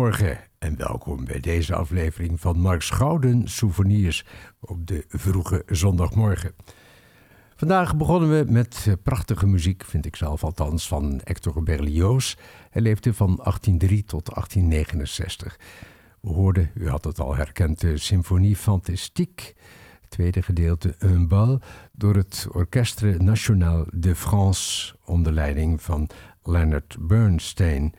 [0.00, 4.24] Goedemorgen en welkom bij deze aflevering van Mark Schouden Souvenirs
[4.60, 6.52] op de vroege zondagmorgen.
[7.56, 12.34] Vandaag begonnen we met prachtige muziek, vind ik zelf althans, van Hector Berlioz.
[12.70, 15.58] Hij leefde van 1803 tot 1869.
[16.20, 19.54] We hoorden, u had het al herkend, de Symfonie Fantastique,
[20.08, 21.60] tweede gedeelte Un Bal,
[21.92, 26.08] door het Orchestre National de France onder leiding van
[26.42, 27.94] Leonard Bernstein.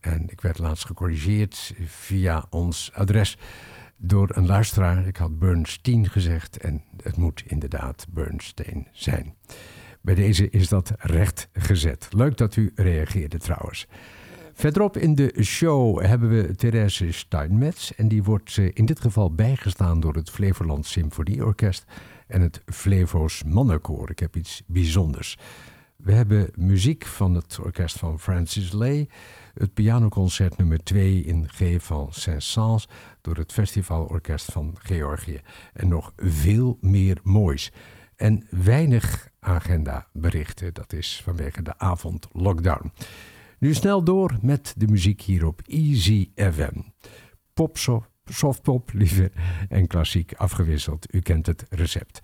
[0.00, 3.38] En ik werd laatst gecorrigeerd via ons adres
[3.96, 5.06] door een luisteraar.
[5.06, 9.34] Ik had Bernstein gezegd en het moet inderdaad Bernstein zijn.
[10.00, 12.08] Bij deze is dat recht gezet.
[12.10, 13.86] Leuk dat u reageerde trouwens.
[14.52, 19.34] Verderop in de show hebben we Therese Steinmetz en die wordt eh, in dit geval
[19.34, 21.84] bijgestaan door het Flevoland Symfonieorkest
[22.26, 24.10] en het Flevo's Mannenkoor.
[24.10, 25.38] Ik heb iets bijzonders.
[25.96, 29.08] We hebben muziek van het orkest van Francis Lay,
[29.54, 32.88] het pianoconcert nummer 2 in G van Saint-Saëns
[33.20, 35.40] door het Festivalorkest van Georgië
[35.72, 37.72] en nog veel meer moois.
[38.16, 42.92] En weinig agendaberichten, dat is vanwege de avond lockdown.
[43.58, 46.80] Nu snel door met de muziek hier op Easy FM.
[47.54, 47.76] Pop,
[48.24, 49.32] softpop liever
[49.68, 51.14] en klassiek afgewisseld.
[51.14, 52.20] U kent het recept.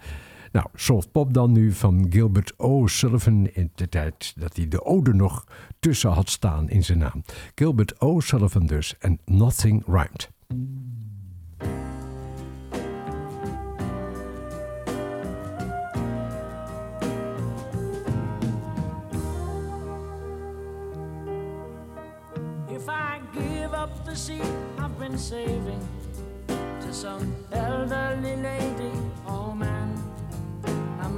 [0.57, 5.15] Nou, soft pop dan nu van Gilbert O'Sullivan in de tijd dat hij de ode
[5.15, 5.45] nog
[5.81, 7.23] tussen had staan in zijn naam.
[7.55, 10.31] Gilbert O'Sullivan dus en Nothing Rhymed.
[22.69, 24.41] If I give up the seat
[24.79, 25.83] I've been saving
[26.81, 28.93] to some elderly lady
[29.27, 29.76] or man,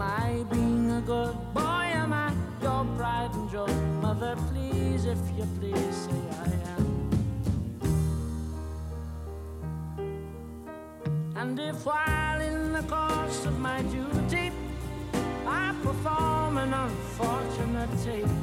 [0.01, 1.87] am I being a good boy?
[2.03, 3.73] Am I your pride and joy?
[4.01, 6.87] Mother, please, if you please, say I am.
[11.37, 14.53] And if while in the course of my duty
[15.47, 18.37] I perform an unfortunate tape,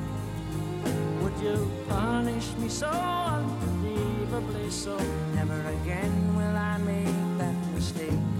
[1.22, 4.98] would you punish me so unbelievably so?
[5.36, 8.35] Never again will I make that mistake.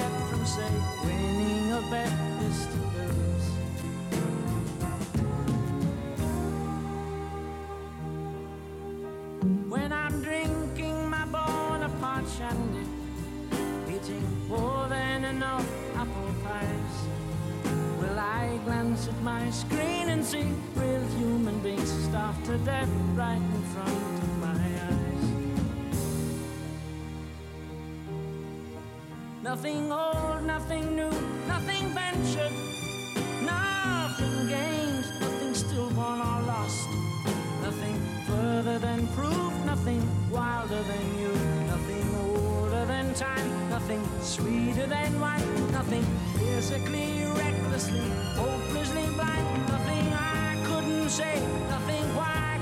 [0.00, 0.72] Get from, say,
[1.04, 2.12] winning a bet
[2.48, 3.46] is to lose.
[9.68, 12.86] When I'm drinking my Bonaparte shandy,
[13.94, 16.96] eating more than enough apple pies,
[18.00, 23.44] will I glance at my screen and see real human beings starved to death right
[23.56, 24.19] in front
[29.50, 31.10] Nothing old, nothing new,
[31.48, 32.52] nothing ventured,
[33.42, 36.88] nothing gained, nothing stillborn or lost.
[37.60, 37.96] Nothing
[38.28, 41.32] further than proof, nothing wilder than you,
[41.66, 46.04] nothing older than time, nothing sweeter than wine, nothing
[46.38, 52.59] physically, recklessly, hopelessly blind, nothing I couldn't say, nothing why,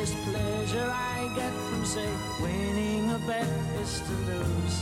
[0.00, 2.08] this pleasure I get from, say,
[2.40, 3.46] winning a bet
[3.82, 4.76] is to lose.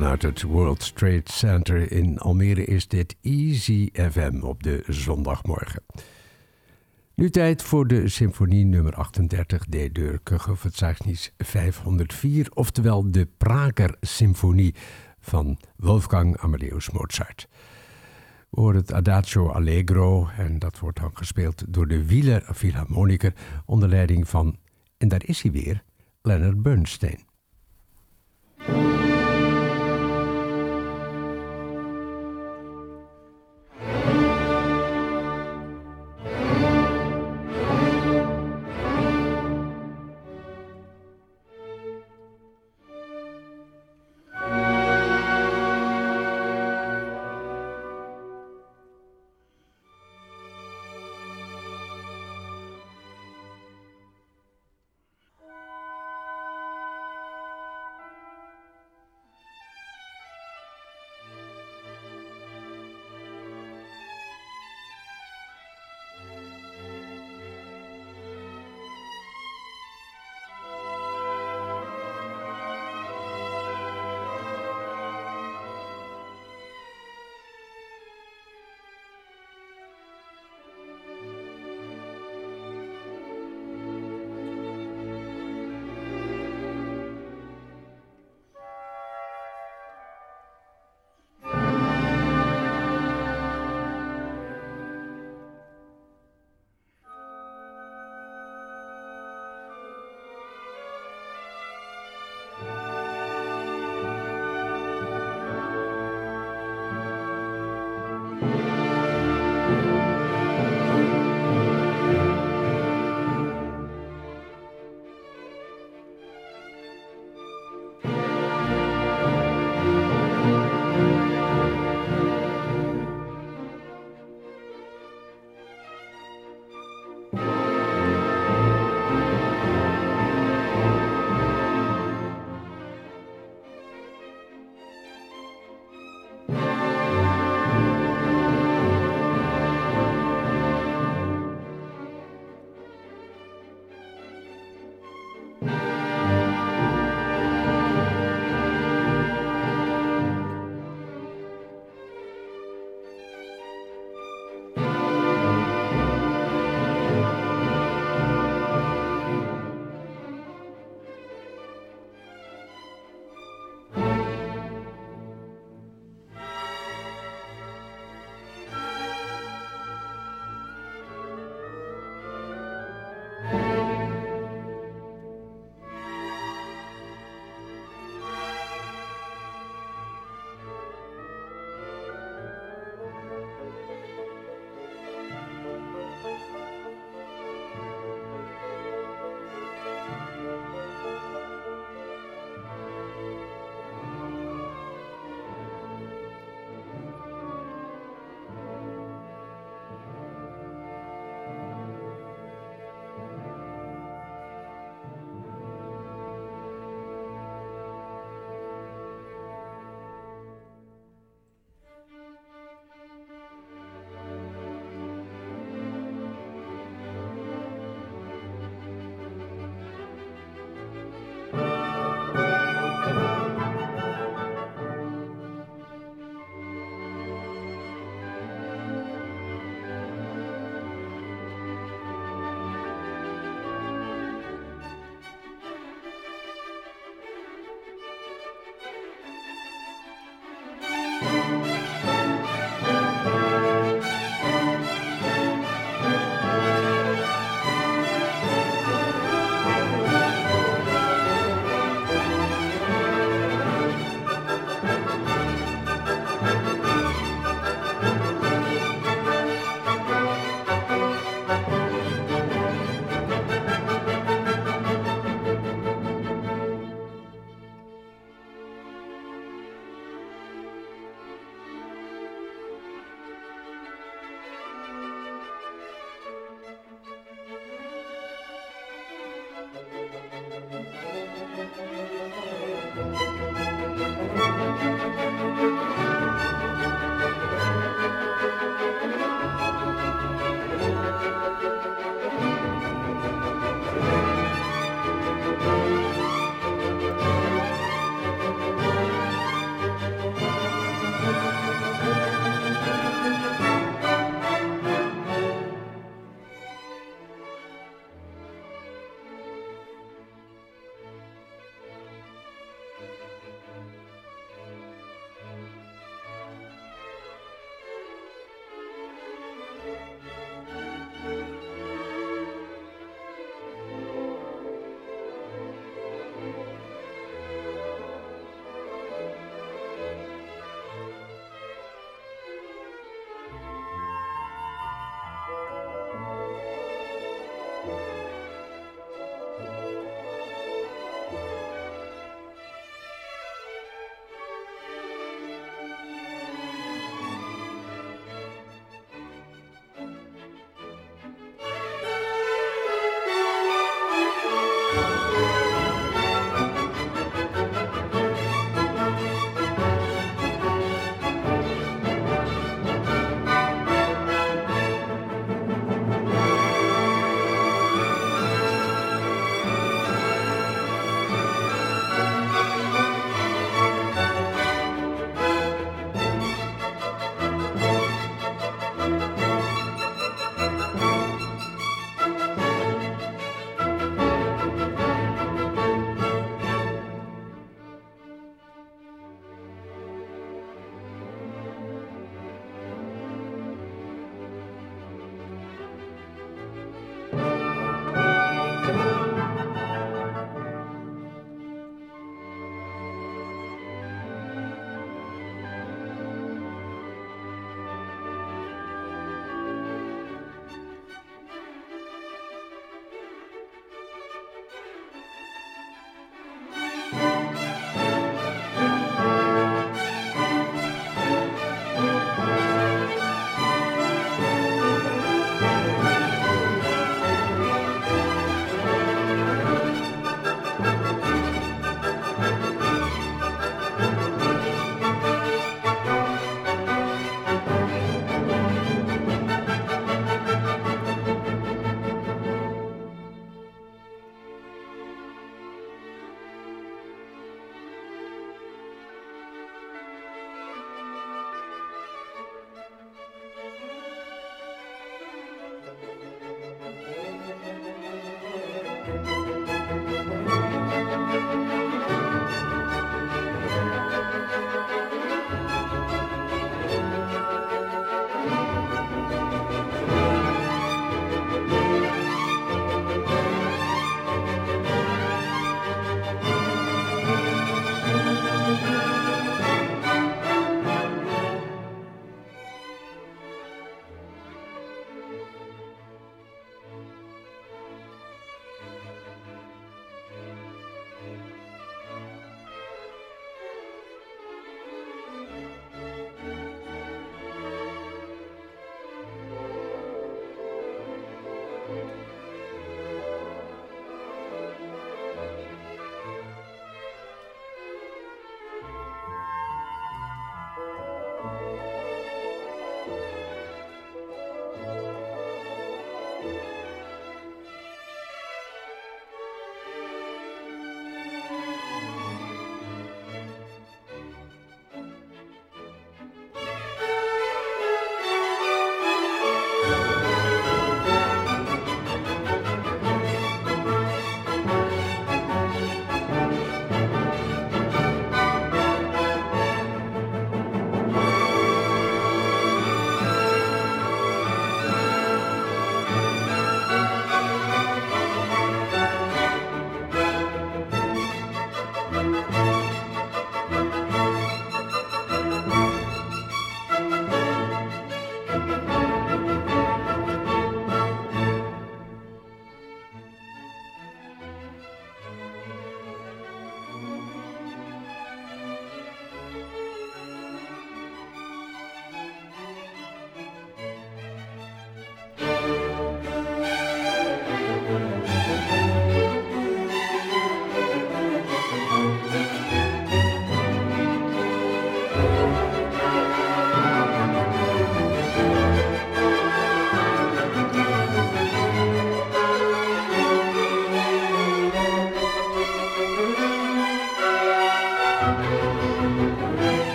[0.00, 5.82] Vanuit het World Trade Center in Almere is dit Easy FM op de zondagmorgen.
[7.14, 14.74] Nu tijd voor de symfonie nummer 38, de Deur Kuchelverzeichnis 504, oftewel de Prager Symfonie
[15.18, 17.48] van Wolfgang Amadeus Mozart.
[18.50, 23.32] We horen het Adagio Allegro en dat wordt dan gespeeld door de Wieler Philharmoniker
[23.64, 24.56] onder leiding van,
[24.98, 25.82] en daar is hij weer,
[26.22, 27.28] Leonard Bernstein.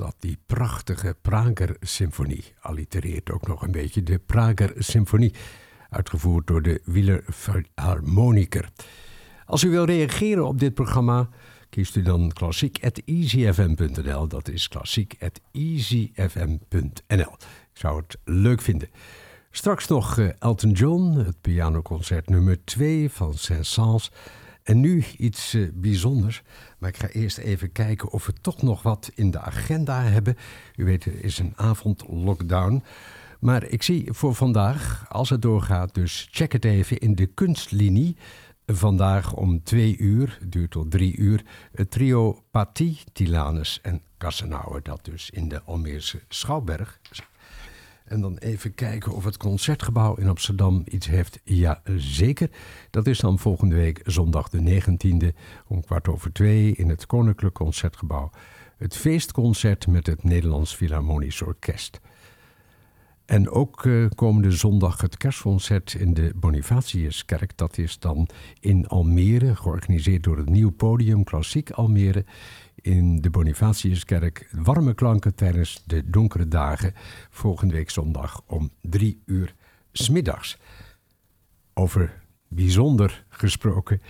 [0.00, 2.54] Dat, die prachtige Prager-symfonie.
[2.60, 5.34] Allitereert ook nog een beetje de Prager-symfonie,
[5.90, 8.68] uitgevoerd door de Wieler Philharmoniker.
[9.46, 11.28] Als u wil reageren op dit programma,
[11.70, 14.28] kiest u dan klassiek.easyfm.nl.
[14.28, 17.32] Dat is klassiek.easyfm.nl.
[17.72, 18.88] Ik zou het leuk vinden.
[19.50, 24.10] Straks nog eh, Elton John, het pianoconcert nummer 2 van Saint-Saëns.
[24.70, 26.42] En nu iets uh, bijzonders.
[26.78, 30.36] Maar ik ga eerst even kijken of we toch nog wat in de agenda hebben.
[30.76, 32.82] U weet, er is een avondlockdown.
[33.40, 38.16] Maar ik zie voor vandaag, als het doorgaat, dus check het even in de kunstlinie.
[38.66, 44.82] Vandaag om twee uur, duurt tot drie uur, het trio Patti, Tilanus en Kassenauer.
[44.82, 47.00] Dat dus in de Almeerse Schouwberg.
[48.10, 51.40] En dan even kijken of het concertgebouw in Amsterdam iets heeft.
[51.44, 52.50] Ja, zeker.
[52.90, 57.54] Dat is dan volgende week zondag de 19e om kwart over twee in het Koninklijk
[57.54, 58.30] Concertgebouw.
[58.76, 62.00] Het feestconcert met het Nederlands Philharmonisch Orkest.
[63.26, 67.56] En ook uh, komende zondag het kerstconcert in de Bonifatiuskerk.
[67.56, 68.28] Dat is dan
[68.60, 72.24] in Almere, georganiseerd door het Nieuw Podium Klassiek Almere
[72.82, 76.94] in de Bonifatiuskerk warme klanken tijdens de donkere dagen
[77.30, 79.54] volgende week zondag om drie uur
[79.92, 80.58] smiddags.
[81.74, 84.00] Over bijzonder gesproken.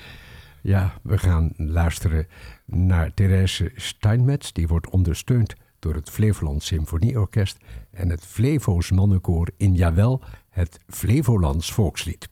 [0.62, 2.26] Ja, we gaan luisteren
[2.64, 4.52] naar Therese Steinmetz.
[4.52, 7.58] Die wordt ondersteund door het Flevoland Symfonieorkest
[7.90, 12.28] en het Flevo's Mannenkoor in Jawel, het Flevolands Volkslied.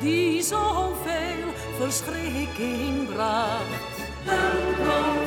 [0.00, 1.44] Die zoveel
[1.78, 5.19] verschrikking bracht.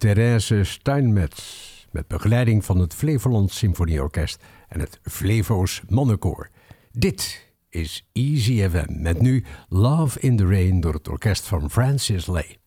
[0.00, 6.48] Therese Steinmetz met begeleiding van het Flevoland Symfonieorkest en het Flevo's Mannenkoor.
[6.92, 12.26] Dit is Easy FM met nu Love in the Rain door het orkest van Francis
[12.26, 12.59] Lay.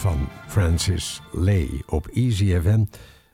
[0.00, 2.84] Van Francis Lay op Easy FM.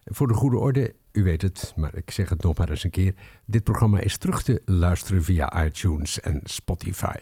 [0.04, 2.90] Voor de goede orde, u weet het, maar ik zeg het nog maar eens een
[2.90, 3.14] keer.
[3.44, 7.14] Dit programma is terug te luisteren via iTunes en Spotify.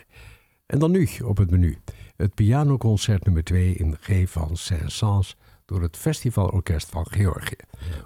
[0.66, 1.78] En dan nu op het menu.
[2.16, 7.56] Het pianoconcert nummer 2 in G van Saint-Saëns door het Festivalorkest van Georgië.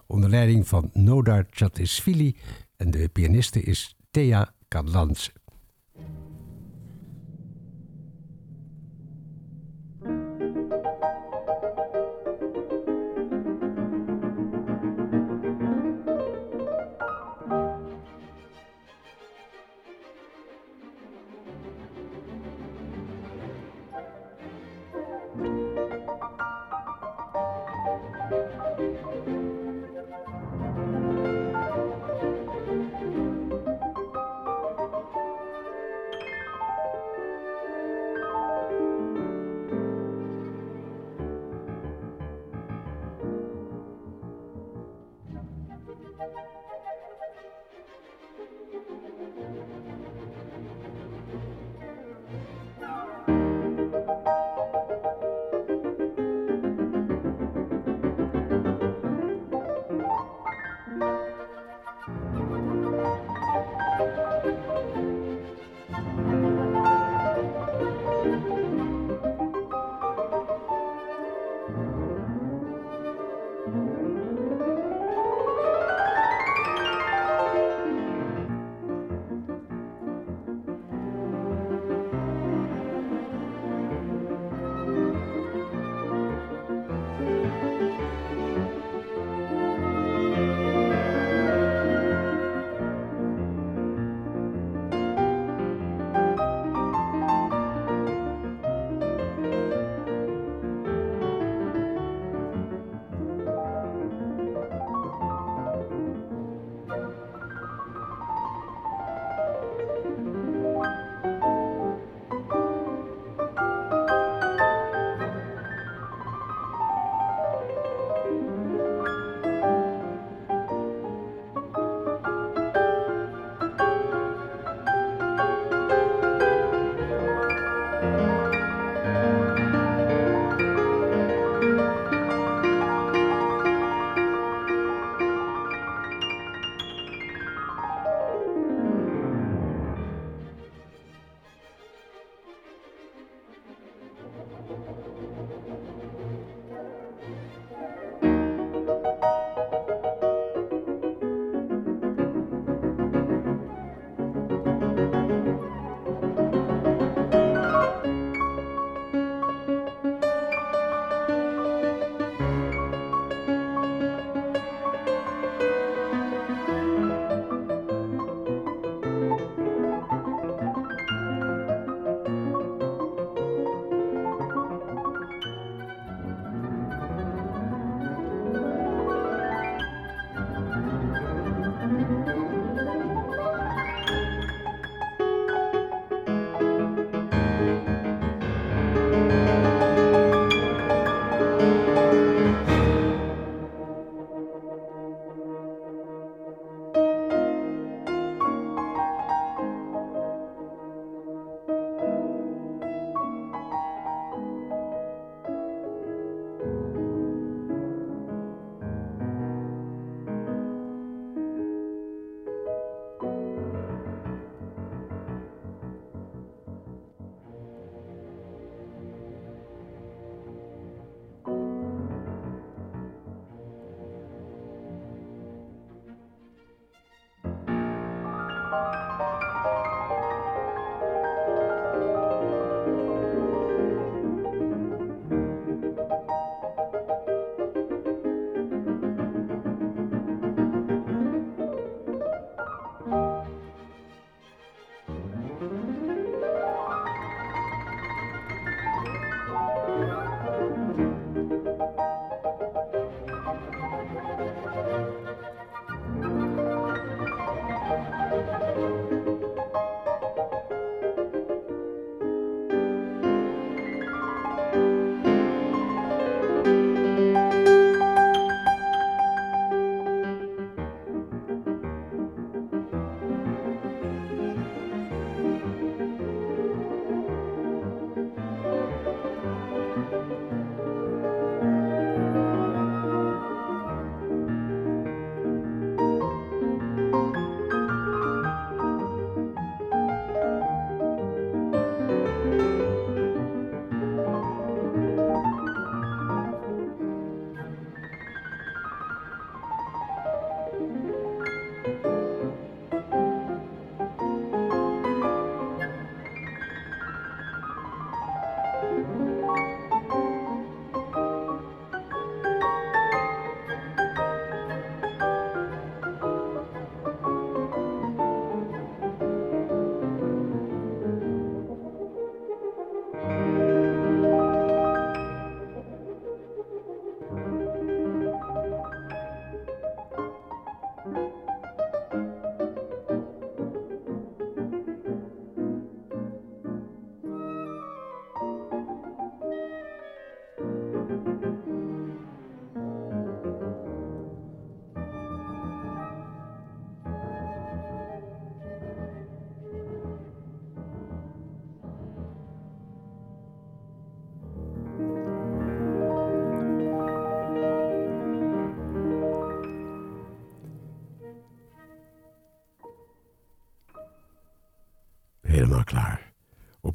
[0.07, 2.37] Onder leiding van Nodar Chatisvili
[2.77, 5.33] en de pianiste is Thea Kadlantse.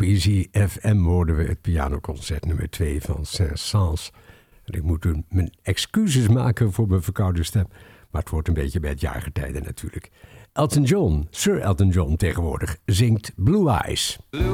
[0.03, 4.11] Easy FM hoorden we het pianoconcert nummer 2 van Saint-Saëns.
[4.63, 7.67] En ik moet mijn excuses maken voor mijn verkoude stem.
[8.11, 10.11] Maar het wordt een beetje bij het jaargetijde natuurlijk.
[10.53, 14.19] Elton John, Sir Elton John tegenwoordig, zingt Blue Eyes.
[14.29, 14.52] Blue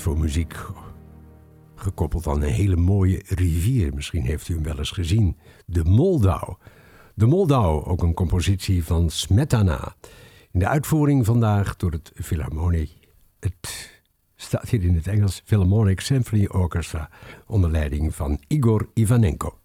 [0.00, 0.56] Voor muziek.
[1.74, 3.94] Gekoppeld aan een hele mooie rivier.
[3.94, 5.36] Misschien heeft u hem wel eens gezien.
[5.66, 6.54] De Moldau.
[7.14, 9.94] De Moldau, ook een compositie van Smetana.
[10.50, 12.90] In de uitvoering vandaag door het Philharmonic.
[13.40, 13.90] Het
[14.36, 17.10] staat hier in het Engels Philharmonic Symphony Orchestra.
[17.46, 19.61] Onder leiding van Igor Ivanenko.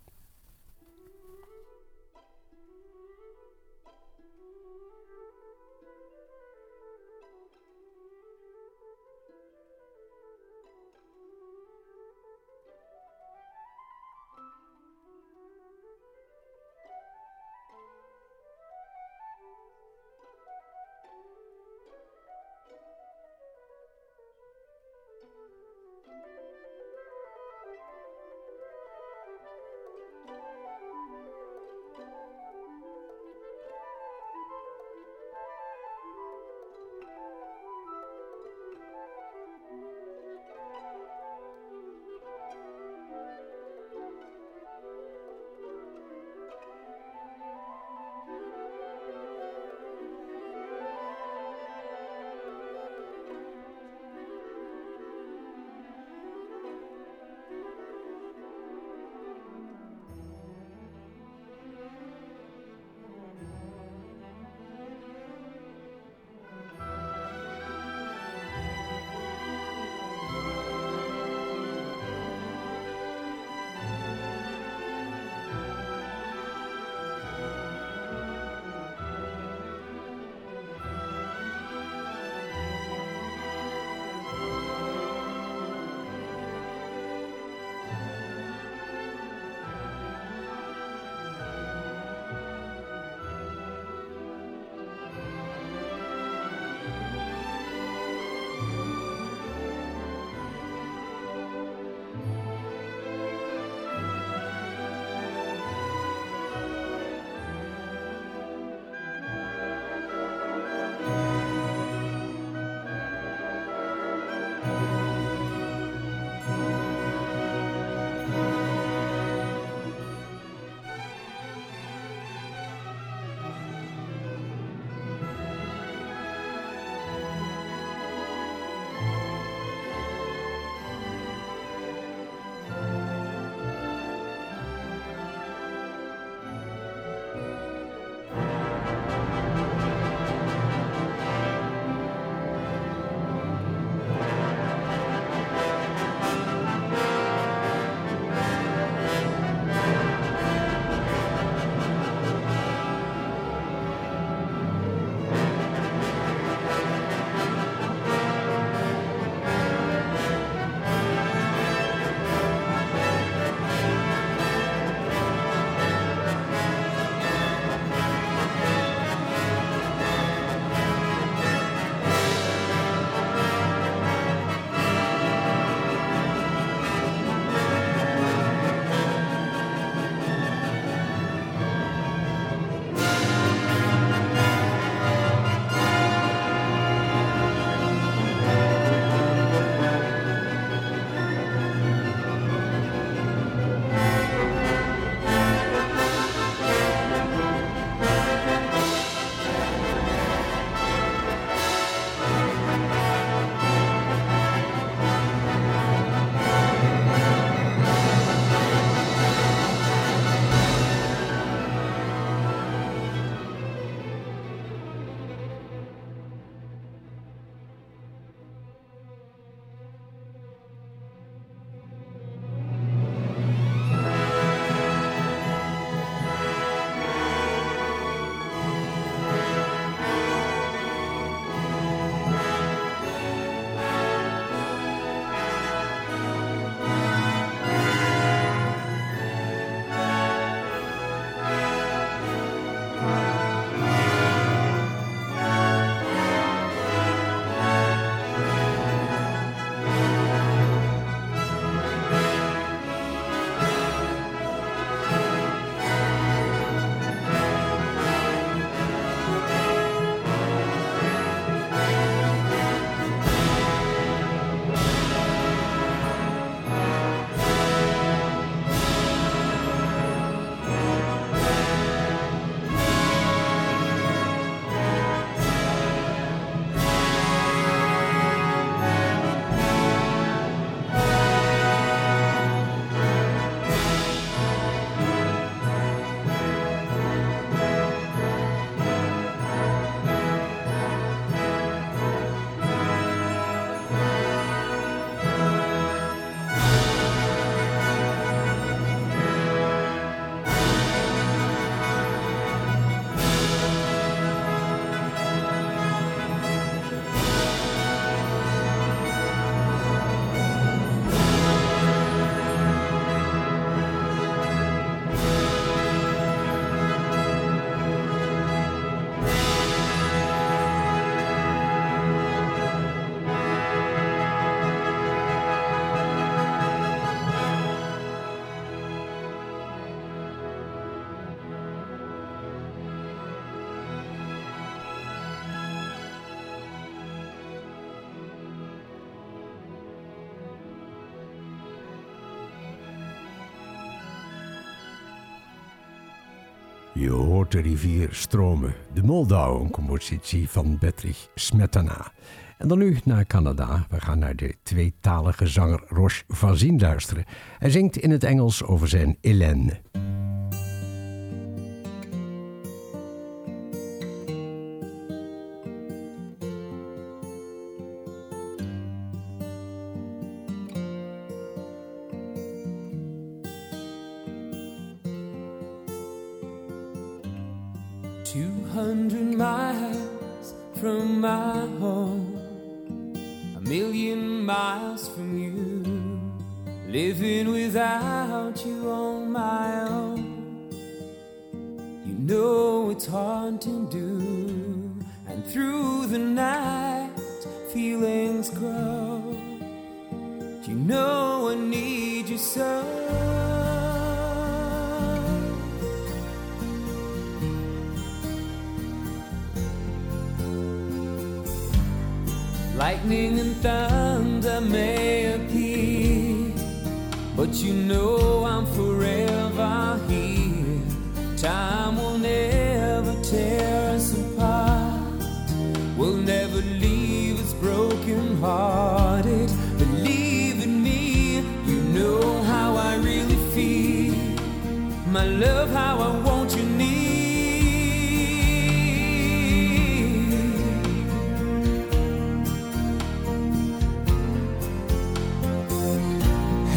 [347.00, 348.76] Je hoort de rivier stromen.
[348.94, 352.12] De Moldau, een compositie van Betrich Smetana.
[352.58, 353.86] En dan nu naar Canada.
[353.90, 357.26] We gaan naar de tweetalige zanger Roche Vazin luisteren.
[357.58, 359.82] Hij zingt in het Engels over zijn Hélène.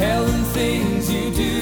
[0.01, 1.57] Hell and things you do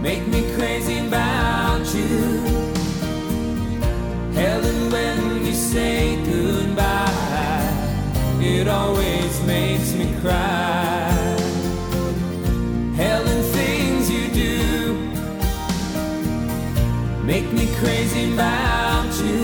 [0.00, 2.14] make me crazy about you.
[4.40, 7.72] Helen, when you say goodbye,
[8.40, 11.10] it always makes me cry.
[13.02, 14.54] Helen, things you do
[17.30, 19.40] make me crazy about you.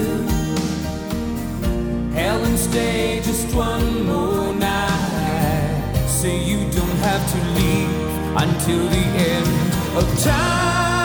[2.21, 4.40] Helen, stay just one more
[8.61, 11.00] until the end of time.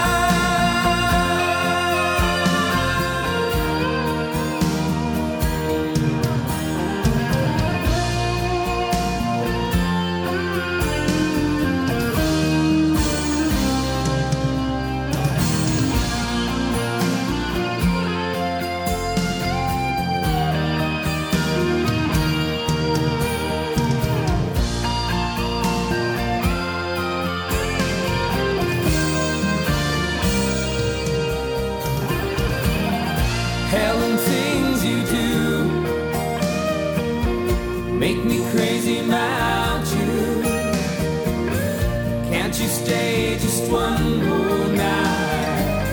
[43.70, 45.86] one more night.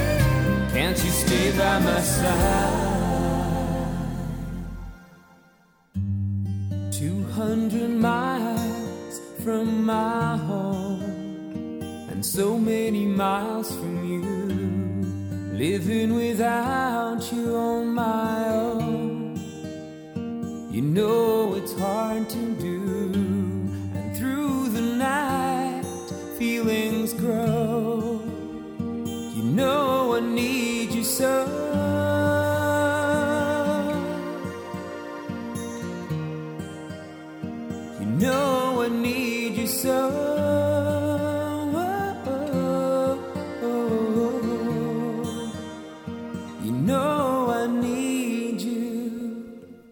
[0.72, 2.90] Can't you stay by my side?
[6.92, 11.02] Two hundred miles from my home,
[12.10, 14.22] and so many miles from you.
[15.56, 19.36] Living without you on my own.
[20.72, 22.51] You know it's hard to
[26.62, 28.20] feelings grow.
[29.34, 31.46] You know I need you so.
[38.00, 39.74] You know I need you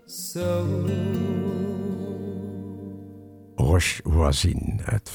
[0.06, 0.66] so.
[3.58, 4.02] Roche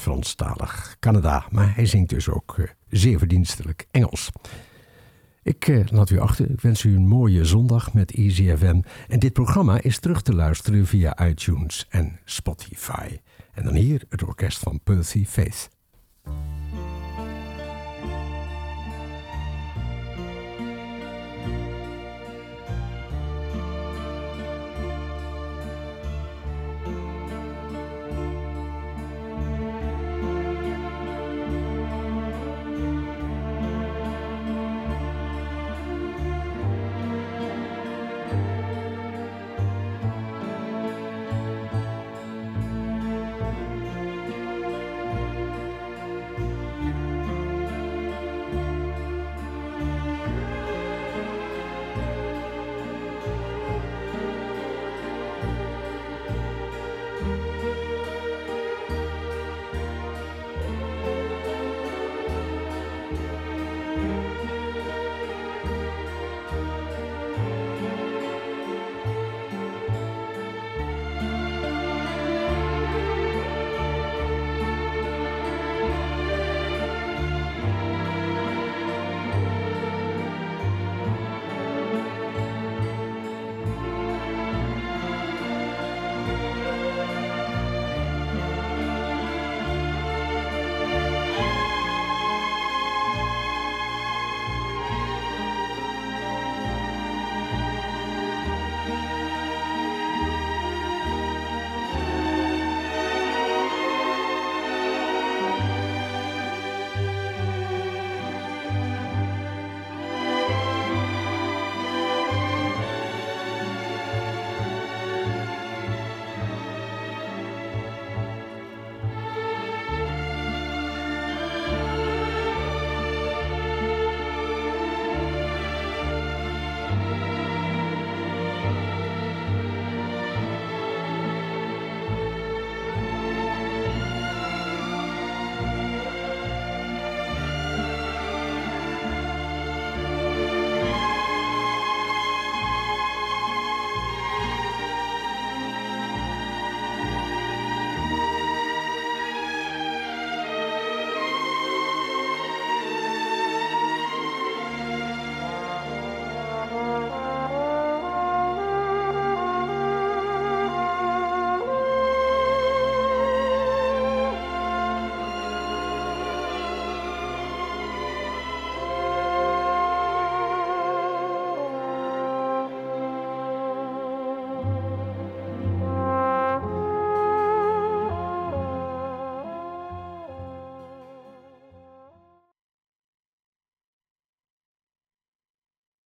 [0.06, 1.46] Franstalig Canada.
[1.50, 4.30] Maar hij zingt dus ook uh, zeer verdienstelijk Engels.
[5.42, 6.50] Ik uh, laat u achter.
[6.50, 8.80] Ik wens u een mooie zondag met EasyFM.
[9.08, 13.18] En dit programma is terug te luisteren via iTunes en Spotify.
[13.52, 15.68] En dan hier het orkest van Percy Faith.